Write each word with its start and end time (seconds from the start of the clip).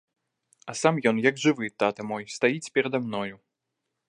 А 0.71 0.73
сам 0.79 0.95
ён 1.11 1.21
як 1.29 1.35
жывы, 1.43 1.69
тата 1.83 2.01
мой, 2.13 2.23
стаіць 2.39 2.71
перада 2.79 2.99
мною. 3.09 3.35